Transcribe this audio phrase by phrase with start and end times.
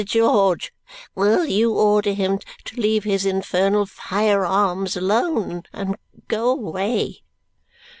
[0.03, 0.73] George,
[1.13, 5.95] will you order him to leave his infernal fire arms alone and
[6.27, 7.21] go away?"